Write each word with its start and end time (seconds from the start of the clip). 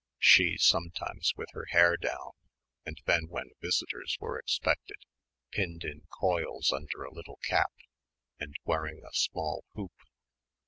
she 0.17 0.57
sometimes 0.57 1.31
with 1.37 1.51
her 1.51 1.65
hair 1.65 1.95
down 1.95 2.31
and 2.87 2.99
then 3.05 3.27
when 3.27 3.51
visitors 3.61 4.17
were 4.19 4.39
expected 4.39 4.97
pinned 5.51 5.83
in 5.83 6.07
coils 6.19 6.71
under 6.71 7.03
a 7.03 7.13
little 7.13 7.37
cap 7.43 7.71
and 8.39 8.55
wearing 8.65 9.03
a 9.05 9.13
small 9.13 9.63
hoop 9.75 9.93